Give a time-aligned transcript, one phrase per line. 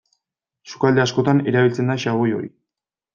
[0.71, 2.51] Sukalde askotan erabiltzen da xaboi hori.